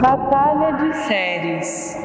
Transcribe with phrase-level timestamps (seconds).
[0.00, 1.96] Batalha de séries.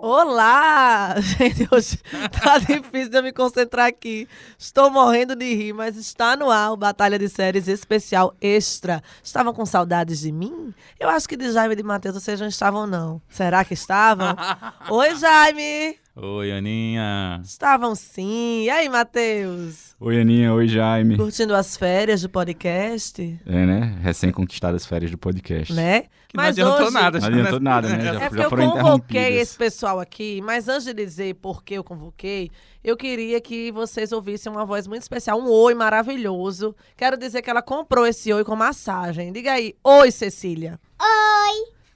[0.00, 1.16] Olá!
[1.20, 1.98] Gente, hoje
[2.40, 4.26] tá difícil de eu me concentrar aqui.
[4.58, 9.02] Estou morrendo de rir, mas está no ar o Batalha de Séries especial extra.
[9.22, 10.72] Estavam com saudades de mim?
[10.98, 13.20] Eu acho que de Jaime e de Matheus vocês não estavam, não.
[13.28, 14.34] Será que estavam?
[14.88, 15.98] Oi, Jaime!
[16.16, 17.40] Oi, Aninha.
[17.44, 18.64] Estavam sim.
[18.64, 19.94] E aí, Matheus?
[20.00, 20.52] Oi, Aninha.
[20.52, 21.16] Oi, Jaime.
[21.16, 23.40] Curtindo as férias do podcast?
[23.46, 23.96] É, né?
[24.02, 25.72] Recém-conquistadas férias do podcast.
[25.72, 26.02] Né?
[26.26, 26.94] Que mas não adiantou hoje...
[26.94, 27.20] nada.
[27.20, 28.02] Não adiantou nada, né?
[28.02, 31.84] Já, é porque eu convoquei esse pessoal aqui, mas antes de dizer por que eu
[31.84, 32.50] convoquei,
[32.82, 36.74] eu queria que vocês ouvissem uma voz muito especial, um oi maravilhoso.
[36.96, 39.32] Quero dizer que ela comprou esse oi com massagem.
[39.32, 40.80] Diga aí, oi, Cecília.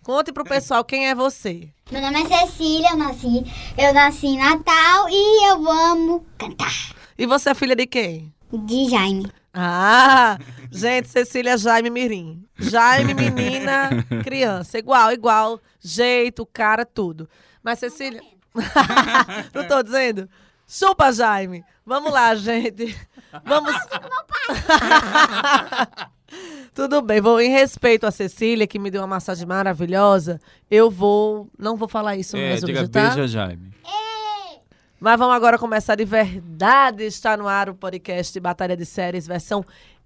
[0.04, 1.70] Conte pro pessoal quem é você.
[1.90, 3.42] Meu nome é Cecília, eu nasci,
[3.78, 6.95] eu nasci em Natal e eu amo cantar.
[7.16, 8.30] E você é filha de quem?
[8.52, 9.32] De Jaime.
[9.54, 10.36] Ah,
[10.70, 12.45] gente, Cecília Jaime Mirim.
[12.59, 13.88] Jaime, menina,
[14.23, 14.79] criança.
[14.79, 15.59] Igual, igual.
[15.80, 17.26] Jeito, cara, tudo.
[17.62, 18.20] Mas Cecília.
[19.54, 20.29] Não tô dizendo?
[20.68, 21.64] Chupa, Jaime.
[21.86, 22.95] Vamos lá, gente.
[23.42, 23.73] Vamos.
[26.74, 30.40] Tudo bem, vou em respeito a Cecília, que me deu uma massagem maravilhosa.
[30.68, 31.48] Eu vou.
[31.56, 33.10] Não vou falar isso no é, resumo, diga tá?
[33.10, 33.72] beija, Jaime.
[34.98, 37.04] Mas vamos agora começar de verdade.
[37.04, 39.64] Está no ar o podcast Batalha de Séries, versão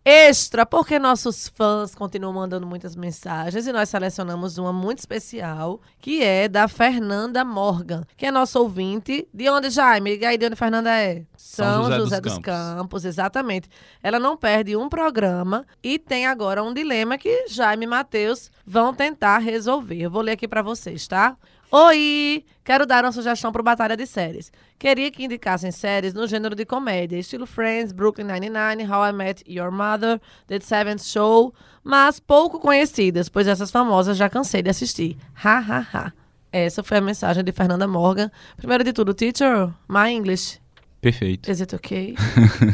[0.08, 6.22] extra, porque nossos fãs continuam mandando muitas mensagens e nós selecionamos uma muito especial, que
[6.22, 9.28] é da Fernanda Morgan, que é nossa ouvinte.
[9.34, 10.16] De onde, Jaime?
[10.16, 11.26] E aí, de onde Fernanda é?
[11.36, 12.78] São José, José dos, dos, Campos.
[12.78, 13.04] Campos.
[13.04, 13.68] exatamente.
[14.02, 18.94] Ela não perde um programa e tem agora um dilema que Jaime e Matheus vão
[18.94, 20.00] tentar resolver.
[20.00, 21.36] Eu vou ler aqui para vocês, tá?
[21.70, 22.46] Oi!
[22.68, 24.52] Quero dar uma sugestão para o Batalha de Séries.
[24.78, 29.42] Queria que indicassem séries no gênero de comédia, estilo Friends, Brooklyn Nine-Nine, How I Met
[29.48, 35.16] Your Mother, The Seventh Show, mas pouco conhecidas, pois essas famosas já cansei de assistir.
[35.42, 36.12] Ha, ha, ha.
[36.52, 38.30] Essa foi a mensagem de Fernanda Morgan.
[38.58, 40.60] Primeiro de tudo, teacher, my English.
[41.00, 41.50] Perfeito.
[41.50, 42.16] Is it okay?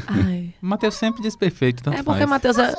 [0.61, 2.27] Matheus sempre diz perfeito, tanto É porque.
[2.27, 2.75] Matheus é...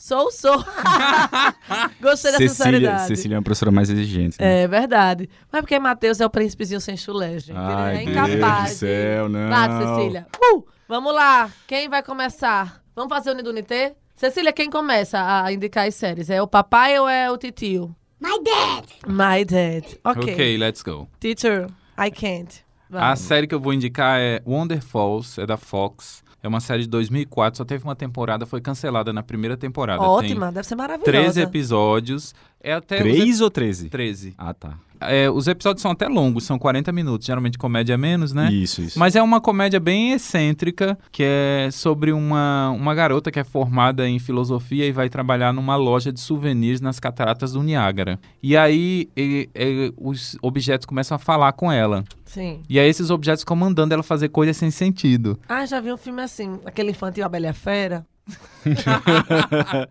[0.00, 0.56] Sou, sou.
[2.00, 3.06] Gostei da Cecília, sinceridade.
[3.06, 4.40] Cecília é uma professora mais exigente.
[4.40, 4.62] Né?
[4.62, 5.28] É verdade.
[5.52, 7.52] Mas porque Matheus é o príncipezinho sem chulé, gente.
[7.54, 8.62] Ai, Ele é Deus incapaz.
[8.62, 9.48] do de- céu, não.
[9.50, 10.26] Vai, Cecília.
[10.54, 11.50] Uh, vamos lá.
[11.66, 12.82] Quem vai começar?
[12.96, 13.94] Vamos fazer o Nidunité?
[14.16, 16.30] Cecília, quem começa a indicar as séries?
[16.30, 17.94] É o papai ou é o titio?
[18.18, 18.86] My dad!
[19.06, 19.84] My dad.
[20.02, 20.32] Ok.
[20.32, 21.08] Ok, let's go.
[21.20, 21.66] Teacher,
[21.98, 22.64] I can't.
[22.88, 23.02] Vai.
[23.12, 26.22] A série que eu vou indicar é Wonder Falls, é da Fox.
[26.42, 30.02] É uma série de 2004, só teve uma temporada, foi cancelada na primeira temporada.
[30.02, 31.12] Ótima, deve ser Tem maravilhosa.
[31.12, 32.34] 13 episódios.
[32.62, 33.88] É até os ep- Três ou treze?
[33.88, 34.34] 13.
[34.36, 34.74] Ah, tá.
[35.02, 37.26] É, os episódios são até longos, são 40 minutos.
[37.26, 38.52] Geralmente comédia é menos, né?
[38.52, 38.98] Isso, isso.
[38.98, 44.06] Mas é uma comédia bem excêntrica, que é sobre uma, uma garota que é formada
[44.06, 48.20] em filosofia e vai trabalhar numa loja de souvenirs nas cataratas do Niágara.
[48.42, 52.04] E aí e- e os objetos começam a falar com ela.
[52.26, 52.60] Sim.
[52.68, 55.40] E aí esses objetos ficam mandando ela fazer coisas sem sentido.
[55.48, 58.04] Ah, já vi um filme assim, aquele infantil A Bela e a Fera.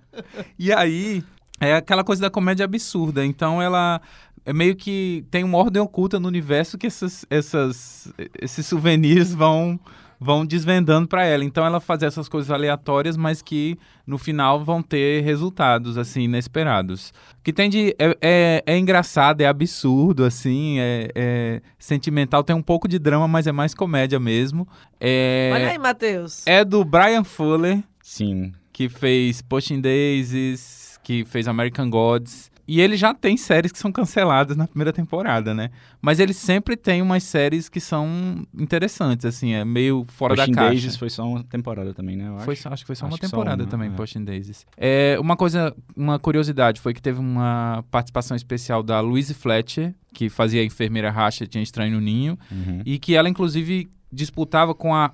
[0.57, 1.23] E aí
[1.59, 3.25] é aquela coisa da comédia absurda.
[3.25, 4.01] Então ela
[4.45, 8.11] é meio que tem uma ordem oculta no universo que essas, essas,
[8.41, 9.79] esses souvenirs vão
[10.19, 11.45] vão desvendando pra ela.
[11.45, 17.13] Então ela faz essas coisas aleatórias, mas que no final vão ter resultados assim inesperados.
[17.39, 22.55] O que tem de é, é, é engraçado, é absurdo assim, é, é sentimental, tem
[22.55, 24.67] um pouco de drama, mas é mais comédia mesmo.
[24.99, 26.45] É, Olha aí, Matheus.
[26.45, 28.51] é do Brian Fuller Sim.
[28.73, 32.51] que fez Pushing Daisies, que fez American Gods.
[32.67, 35.71] E ele já tem séries que são canceladas na primeira temporada, né?
[35.99, 40.55] Mas ele sempre tem umas séries que são interessantes, assim, é meio fora Pushing da
[40.55, 40.69] caixa.
[40.69, 42.31] Daisies foi só uma temporada também, né?
[42.45, 42.61] Foi acho.
[42.61, 43.93] só- acho que foi só Acho uma que só temporada uma, também, é.
[43.93, 44.67] Pushing Daisies.
[44.77, 50.29] É, uma coisa, uma curiosidade foi que teve uma participação especial da Louise Fletcher, que
[50.29, 52.83] fazia a enfermeira Ratchet em Estranho no Ninho, Uhum.
[52.85, 55.11] e que ela, inclusive, disputava com a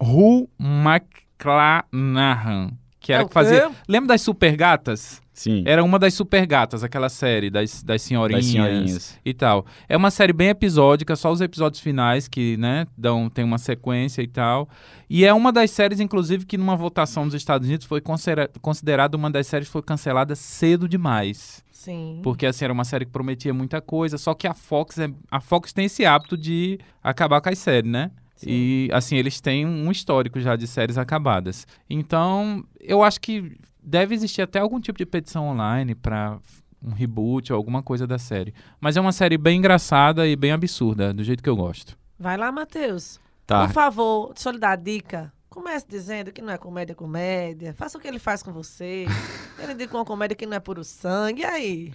[0.00, 2.70] Ru McClanahan,
[3.04, 3.68] que era É o que fazia...
[3.68, 3.76] quê?
[3.86, 5.22] Lembra das Super Gatas?
[5.32, 5.64] Sim.
[5.66, 9.20] Era uma das Super Gatas, aquela série das, das senhorinhas, Das senhorinhas.
[9.24, 9.66] e tal.
[9.88, 14.22] É uma série bem episódica, só os episódios finais que, né, dão, tem uma sequência
[14.22, 14.68] e tal.
[15.10, 19.16] E é uma das séries, inclusive, que numa votação dos Estados Unidos foi considera- considerada
[19.16, 21.64] uma das séries que foi cancelada cedo demais.
[21.72, 22.20] Sim.
[22.22, 25.40] Porque, assim, era uma série que prometia muita coisa, só que a Fox, é, a
[25.40, 28.10] Fox tem esse hábito de acabar com as séries, né?
[28.36, 28.46] Sim.
[28.48, 31.66] E, assim, eles têm um histórico já de séries acabadas.
[31.88, 36.38] Então, eu acho que deve existir até algum tipo de petição online para
[36.82, 38.52] um reboot ou alguma coisa da série.
[38.80, 41.96] Mas é uma série bem engraçada e bem absurda, do jeito que eu gosto.
[42.18, 43.18] Vai lá, Matheus.
[43.46, 43.66] Tá.
[43.66, 45.32] Por favor, deixa eu lhe dar a dica.
[45.48, 47.72] Comece dizendo que não é comédia, comédia.
[47.74, 49.06] Faça o que ele faz com você.
[49.62, 51.42] Ele indica uma comédia que não é puro sangue.
[51.42, 51.92] E aí?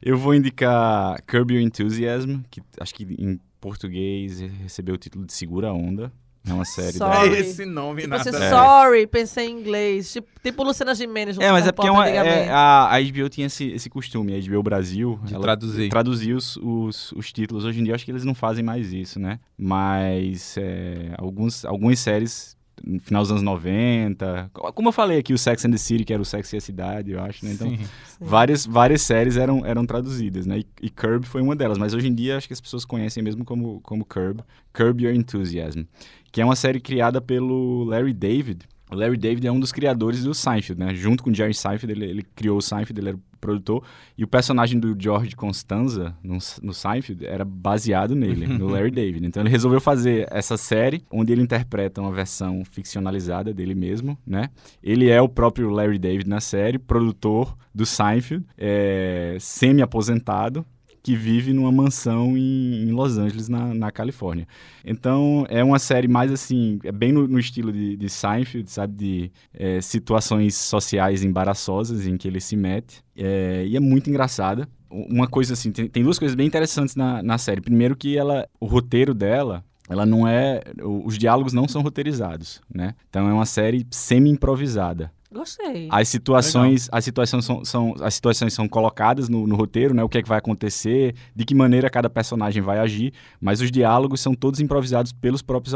[0.00, 5.32] Eu vou indicar Curb Your Enthusiasm, que acho que em português recebeu o título de
[5.32, 6.12] Segura Onda.
[6.48, 7.28] É uma série Sorry.
[7.30, 7.36] da...
[7.36, 8.30] É esse nome, Tipo nada.
[8.30, 8.48] assim, É.
[8.48, 10.10] sorry, pensei em inglês.
[10.10, 11.36] Tipo, tipo Luciana Gimenez.
[11.38, 14.40] É, mas é porque é uma, é, a, a HBO tinha esse, esse costume, a
[14.40, 15.90] HBO Brasil, De ela traduzir.
[15.90, 17.66] traduzia os, os, os títulos.
[17.66, 19.38] Hoje em dia, acho que eles não fazem mais isso, né?
[19.58, 25.32] Mas é, alguns, algumas séries, no final dos anos 90, co- como eu falei aqui,
[25.32, 27.52] o Sex and the City, que era o Sex e a Cidade, eu acho, né?
[27.52, 27.84] Então, Sim.
[28.20, 30.58] várias, várias séries eram, eram traduzidas, né?
[30.60, 33.22] E, e Curb foi uma delas, mas hoje em dia acho que as pessoas conhecem
[33.22, 34.42] mesmo como, como Curb,
[34.72, 35.82] Curb Your Enthusiasm,
[36.32, 38.64] que é uma série criada pelo Larry David.
[38.90, 40.94] O Larry David é um dos criadores do Seinfeld, né?
[40.94, 43.82] Junto com o Jerry Seinfeld, ele, ele criou o Seinfeld, ele era o produtor,
[44.18, 49.26] e o personagem do George Constanza no, no Seinfeld era baseado nele, no Larry David.
[49.26, 54.50] Então ele resolveu fazer essa série, onde ele interpreta uma versão ficcionalizada dele mesmo, né?
[54.82, 60.66] Ele é o próprio Larry David na série, produtor do Seinfeld, é, semi-aposentado,
[61.02, 64.46] que vive numa mansão em, em Los Angeles, na, na Califórnia.
[64.84, 68.94] Então, é uma série mais assim, é bem no, no estilo de, de Seinfeld, sabe?
[68.94, 73.02] De é, situações sociais embaraçosas em que ele se mete.
[73.16, 74.68] É, e é muito engraçada.
[74.90, 77.60] Uma coisa assim, tem, tem duas coisas bem interessantes na, na série.
[77.60, 82.94] Primeiro que ela, o roteiro dela, ela não é, os diálogos não são roteirizados, né?
[83.08, 85.12] Então é uma série semi-improvisada.
[85.32, 85.88] Gostei.
[85.90, 90.02] As situações, as situações são, são- as situações são colocadas no, no roteiro, né?
[90.02, 93.70] O que é que vai acontecer, de que maneira cada personagem vai agir, mas os
[93.70, 95.72] diálogos são todos improvisados pelos próprios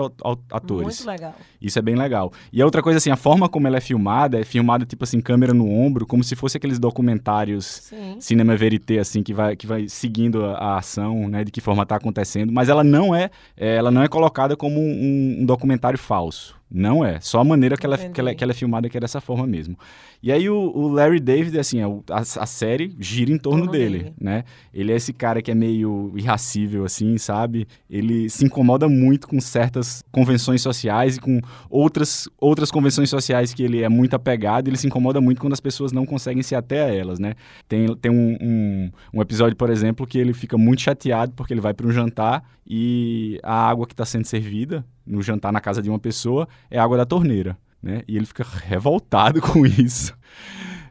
[0.50, 0.98] atores.
[1.00, 1.34] Muito legal.
[1.60, 2.32] Isso é bem legal.
[2.52, 5.20] E a outra coisa assim, a forma como ela é filmada, é filmada tipo assim,
[5.20, 8.16] câmera no ombro, como se fosse aqueles documentários Sim.
[8.20, 11.84] cinema verité assim que vai que vai seguindo a, a ação, né, de que forma
[11.84, 15.98] está acontecendo, mas ela não é, é, ela não é colocada como um, um documentário
[15.98, 16.56] falso.
[16.70, 17.20] Não é.
[17.20, 18.12] Só a maneira que ela, Entendi.
[18.12, 19.78] que, ela, que ela é filmada que é dessa forma mesmo.
[20.22, 23.72] E aí o, o Larry David, assim, é a, a série gira em torno Torno
[23.72, 24.14] dele, dele.
[24.20, 24.44] né?
[24.72, 27.68] Ele é esse cara que é meio irracível, assim, sabe?
[27.88, 31.40] Ele se incomoda muito com certas convenções sociais e com
[31.70, 34.66] outras, outras convenções sociais que ele é muito apegado.
[34.68, 37.34] Ele se incomoda muito quando as pessoas não conseguem se até a elas, né?
[37.68, 41.60] Tem, tem um, um, um episódio, por exemplo, que ele fica muito chateado porque ele
[41.60, 45.82] vai para um jantar e a água que está sendo servida no jantar na casa
[45.82, 48.02] de uma pessoa é água da torneira, né?
[48.08, 50.14] E ele fica revoltado com isso.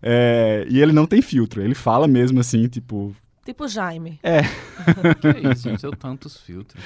[0.01, 3.15] É, e ele não tem filtro, ele fala mesmo assim, tipo.
[3.45, 4.19] Tipo Jaime.
[5.21, 6.81] Que isso, gente, eu tantos filtros.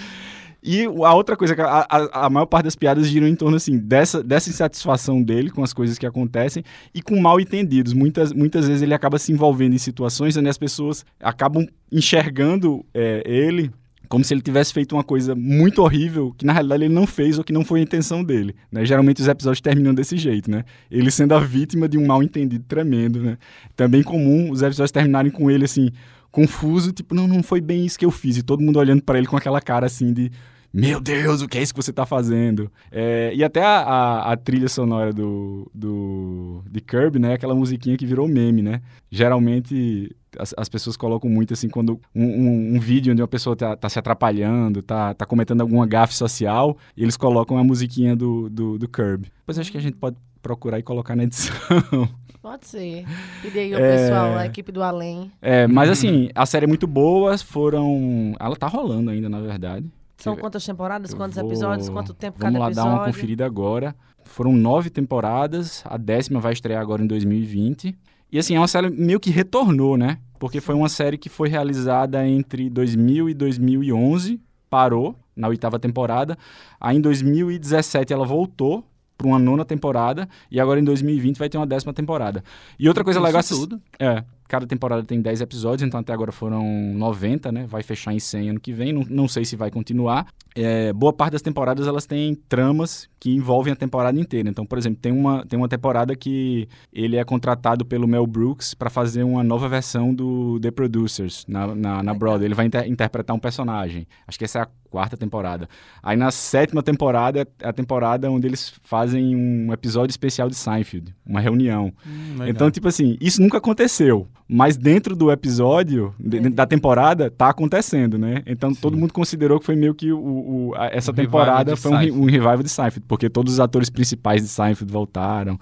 [0.61, 3.55] E a outra coisa, que a, a, a maior parte das piadas giram em torno
[3.55, 6.63] assim, dessa, dessa insatisfação dele com as coisas que acontecem
[6.93, 7.93] e com mal entendidos.
[7.93, 13.23] Muitas, muitas vezes ele acaba se envolvendo em situações onde as pessoas acabam enxergando é,
[13.25, 13.71] ele
[14.07, 17.37] como se ele tivesse feito uma coisa muito horrível que na realidade ele não fez
[17.37, 18.55] ou que não foi a intenção dele.
[18.71, 18.85] Né?
[18.85, 20.63] Geralmente os episódios terminam desse jeito, né?
[20.89, 23.37] Ele sendo a vítima de um mal entendido tremendo, né?
[23.75, 25.91] Também comum os episódios terminarem com ele assim
[26.31, 29.17] confuso, tipo, não, não foi bem isso que eu fiz e todo mundo olhando para
[29.17, 30.31] ele com aquela cara assim de
[30.73, 32.71] meu Deus, o que é isso que você tá fazendo?
[32.91, 37.33] É, e até a, a, a trilha sonora do, do de Kirby, né?
[37.33, 38.81] Aquela musiquinha que virou meme, né?
[39.09, 43.55] Geralmente as, as pessoas colocam muito assim quando um, um, um vídeo onde uma pessoa
[43.55, 48.15] tá, tá se atrapalhando, tá, tá cometendo alguma gafe social, e eles colocam a musiquinha
[48.15, 49.31] do, do, do Kirby.
[49.39, 51.55] Depois acho que a gente pode procurar e colocar na edição.
[52.39, 53.03] Pode ser.
[53.41, 53.97] Pedir aí ao É.
[53.97, 55.29] pessoal, a equipe do Além.
[55.41, 58.33] É, mas assim, a série é muito boa, foram.
[58.39, 59.85] Ela tá rolando ainda, na verdade.
[60.17, 62.89] São Eu- quantas temporadas, Eu quantos vou- episódios, quanto tempo Vamos cada lá episódio?
[62.91, 63.93] dar uma conferida agora.
[64.23, 67.93] Foram nove temporadas, a décima vai estrear agora em 2020.
[68.31, 70.17] E assim, é uma série meio que retornou, né?
[70.39, 74.39] Porque foi uma série que foi realizada entre 2000 e 2011,
[74.69, 76.37] parou na oitava temporada.
[76.79, 78.83] Aí em 2017 ela voltou
[79.17, 82.43] para uma nona temporada e agora em 2020 vai ter uma décima temporada.
[82.77, 83.43] E outra coisa Isso legal...
[83.43, 83.81] tudo.
[83.99, 86.63] É, cada temporada tem 10 episódios, então até agora foram
[86.93, 87.65] 90, né?
[87.67, 90.27] Vai fechar em 100 ano que vem, não, não sei se vai continuar.
[90.57, 94.49] É, boa parte das temporadas elas têm tramas que envolvem a temporada inteira.
[94.49, 98.73] Então, por exemplo, tem uma, tem uma temporada que ele é contratado pelo Mel Brooks
[98.73, 102.45] para fazer uma nova versão do The Producers na, na, na Broadway.
[102.47, 104.07] Ele vai inter- interpretar um personagem.
[104.27, 105.67] Acho que essa é a quarta temporada.
[106.01, 111.13] Aí na sétima temporada é a temporada onde eles fazem um episódio especial de Seinfeld,
[111.25, 111.91] uma reunião.
[112.05, 112.47] Hum.
[112.47, 114.27] Então, tipo assim, isso nunca aconteceu.
[114.47, 116.55] Mas dentro do episódio, de- Entendi.
[116.55, 118.43] da temporada, tá acontecendo, né?
[118.45, 118.79] Então Sim.
[118.79, 120.17] todo mundo considerou que foi meio que o,
[120.47, 123.89] o- a- essa Um temporada foi um, um revival de Seinfeld, porque todos os atores
[123.89, 125.59] principais de Seinfeld voltaram.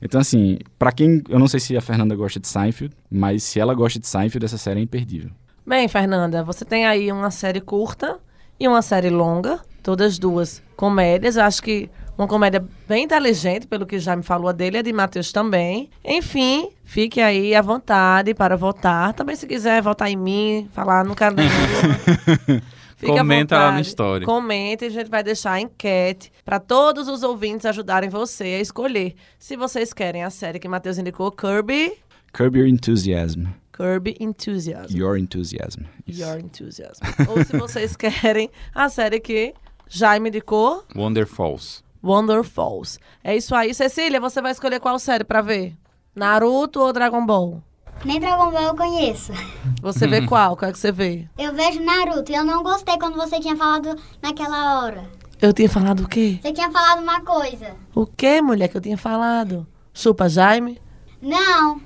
[0.00, 1.22] Então, assim, pra quem.
[1.28, 4.44] Eu não sei se a Fernanda gosta de Seinfeld, mas se ela gosta de Seinfeld,
[4.44, 5.30] essa série é imperdível.
[5.66, 8.18] Bem, Fernanda, você tem aí uma série curta
[8.58, 11.36] e uma série longa, todas duas comédias.
[11.36, 14.80] Eu acho que Uma comédia bem inteligente, pelo que já me falou a dele, e
[14.80, 15.88] a de Matheus também.
[16.04, 19.14] Enfim, fique aí à vontade para votar.
[19.14, 22.60] Também, se quiser votar em mim, falar, não quero nenhum.
[23.02, 24.24] Fique Comenta lá no story.
[24.24, 29.16] Comente, a gente vai deixar a enquete para todos os ouvintes ajudarem você a escolher.
[29.40, 31.98] Se vocês querem a série que Matheus indicou, Kirby,
[32.32, 33.46] Curb Your Enthusiasm.
[33.76, 34.96] Kirby Enthusiasm.
[34.96, 35.80] Your Enthusiasm.
[36.06, 36.22] Isso.
[36.22, 37.02] Your Enthusiasm.
[37.28, 39.52] Ou se vocês querem a série que
[39.88, 41.82] Jaime indicou, Wonder Falls.
[42.04, 43.00] Wonder Falls.
[43.24, 43.74] É isso aí.
[43.74, 45.74] Cecília, você vai escolher qual série pra ver?
[46.14, 47.60] Naruto ou Dragon Ball?
[48.04, 49.32] Nem Dragon Ball eu conheço.
[49.80, 50.56] Você vê qual?
[50.56, 51.28] Qual é que você vê?
[51.38, 55.04] Eu vejo Naruto e eu não gostei quando você tinha falado naquela hora.
[55.40, 56.38] Eu tinha falado o quê?
[56.42, 57.74] Você tinha falado uma coisa.
[57.94, 59.66] O quê, mulher, que eu tinha falado?
[59.92, 60.80] Chupa Jaime?
[61.20, 61.80] Não.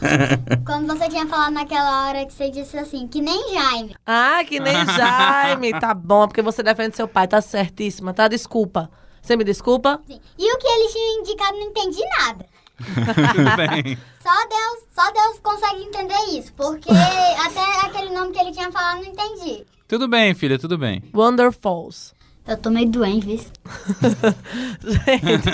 [0.66, 3.96] quando você tinha falado naquela hora que você disse assim, que nem Jaime.
[4.06, 5.78] Ah, que nem Jaime.
[5.78, 7.26] Tá bom, porque você defende seu pai.
[7.28, 8.28] Tá certíssima, tá?
[8.28, 8.90] Desculpa.
[9.22, 10.00] Você me desculpa?
[10.06, 10.20] Sim.
[10.38, 12.46] E o que eles tinham indicado não entendi nada.
[12.84, 13.98] Tudo bem.
[14.22, 16.88] Só Deus, só Deus consegue entender isso, porque
[17.46, 19.64] até aquele nome que ele tinha falado não entendi.
[19.86, 21.02] Tudo bem, filha, tudo bem.
[21.14, 22.14] Wonder Falls.
[22.46, 23.36] Eu tô meio doente, viu?
[24.84, 25.48] Gente.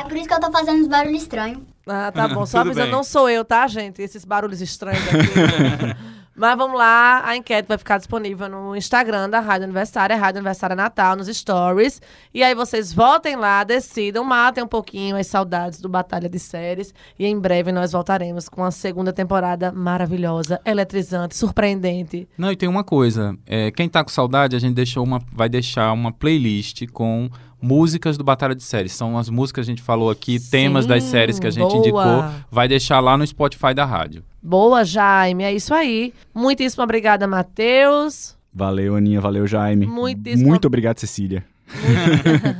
[0.00, 1.62] É por isso que eu tô fazendo uns barulhos estranhos.
[1.86, 2.46] Ah, tá bom.
[2.46, 4.00] Só avisando, não sou eu, tá, gente?
[4.00, 5.96] Esses barulhos estranhos aqui.
[6.40, 10.74] Mas vamos lá, a enquete vai ficar disponível no Instagram da Rádio Aniversária, Rádio Aniversária
[10.74, 12.00] Natal, nos stories.
[12.32, 16.94] E aí vocês votem lá, decidam, matem um pouquinho as saudades do Batalha de Séries.
[17.18, 22.26] E em breve nós voltaremos com a segunda temporada maravilhosa, eletrizante, surpreendente.
[22.38, 23.36] Não, e tem uma coisa.
[23.46, 27.28] é, quem tá com saudade, a gente deixou uma, vai deixar uma playlist com
[27.60, 28.92] músicas do Batalha de Séries.
[28.92, 31.68] São as músicas que a gente falou aqui, temas das Sim, séries que a gente
[31.68, 31.78] boa.
[31.78, 32.24] indicou.
[32.50, 34.24] Vai deixar lá no Spotify da rádio.
[34.42, 36.12] Boa, Jaime, é isso aí.
[36.34, 38.36] Muitíssimo obrigada, Matheus.
[38.52, 39.20] Valeu, Aninha.
[39.20, 39.86] Valeu, Jaime.
[39.86, 41.44] Muitíssimo- Muito obrigado, Cecília.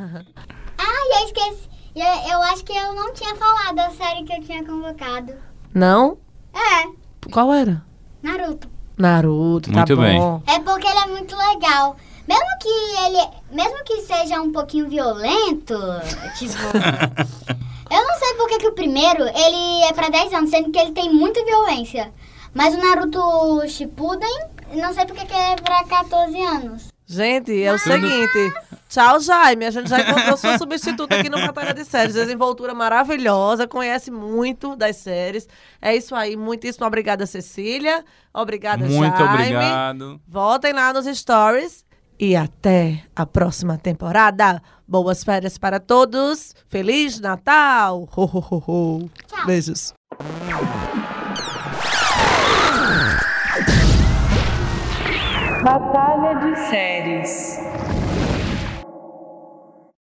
[0.78, 1.69] Ah, e eu esqueci.
[1.95, 5.35] Eu, eu acho que eu não tinha falado da série que eu tinha convocado.
[5.75, 6.16] Não?
[6.54, 7.83] É, Qual era?
[8.23, 8.69] Naruto.
[8.97, 10.19] Naruto, Muito tá bem.
[10.19, 10.42] bom.
[10.47, 11.97] É porque ele é muito legal.
[12.31, 13.29] Mesmo que ele.
[13.51, 15.77] Mesmo que seja um pouquinho violento,
[16.39, 16.55] tipo.
[17.91, 20.93] eu não sei porque que o primeiro ele é pra 10 anos, sendo que ele
[20.93, 22.13] tem muita violência.
[22.55, 26.89] Mas o Naruto Shippuden, não sei porque que é pra 14 anos.
[27.05, 28.53] Gente, é o seguinte.
[28.89, 29.67] Tchau, Jaime.
[29.67, 32.15] A gente já encontrou sua substituta aqui no Batalha de Séries.
[32.15, 35.49] Desenvoltura maravilhosa, conhece muito das séries.
[35.83, 36.37] É isso aí.
[36.37, 38.05] Muitíssimo obrigada, Cecília.
[38.33, 39.35] Obrigada, Muito Jaime.
[39.35, 40.21] obrigado.
[40.29, 41.85] Voltem lá nos stories.
[42.23, 44.61] E até a próxima temporada.
[44.87, 46.55] Boas férias para todos.
[46.69, 48.07] Feliz Natal.
[48.15, 49.11] Ho, ho, ho, ho.
[49.27, 49.47] Tchau.
[49.47, 49.95] Beijos.
[55.65, 57.70] Batalha de séries.